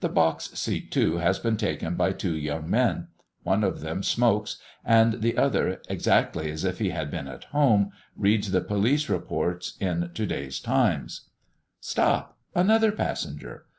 The 0.00 0.10
box 0.10 0.50
seat, 0.50 0.90
too, 0.90 1.16
has 1.16 1.38
been 1.38 1.56
taken 1.56 1.94
by 1.94 2.12
two 2.12 2.36
young 2.36 2.68
men; 2.68 3.06
one 3.42 3.64
of 3.64 3.80
them 3.80 4.02
smokes, 4.02 4.58
and 4.84 5.22
the 5.22 5.38
other, 5.38 5.80
exactly 5.88 6.50
as 6.50 6.62
if 6.62 6.78
he 6.78 6.90
had 6.90 7.10
been 7.10 7.26
at 7.26 7.44
home, 7.44 7.90
reads 8.14 8.50
the 8.50 8.60
police 8.60 9.08
reports 9.08 9.78
in 9.80 10.10
to 10.12 10.26
day's 10.26 10.60
"Times." 10.60 11.30
Stop! 11.80 12.36
another 12.54 12.92
passenger! 12.92 13.64